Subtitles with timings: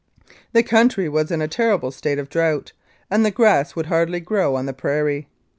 [0.53, 2.71] The country was in a terrible state of drought,
[3.11, 5.27] and the grass would hardly grow on the prairie.